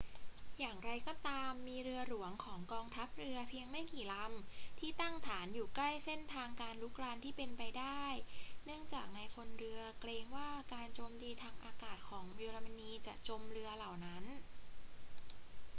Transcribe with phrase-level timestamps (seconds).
[0.59, 8.05] อย่างไรก็ตาม มีเรือหลวงของกองทัพเรือเพียงไม่กี่ลำที่ตั้งฐานอยู่ใกล้เส้นทางการรุกรานที่เป็นไปได้
[8.65, 14.23] เนื่องจากนายพลเรือเกรงว่าการโจมตีทางอากาศของเยอรมนีจะจมเรือเหล่านั้น